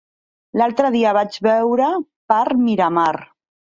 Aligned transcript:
L'altre 0.61 0.89
dia 0.95 1.11
el 1.13 1.17
vaig 1.19 1.37
veure 1.47 1.91
per 2.33 2.43
Miramar. 2.67 3.09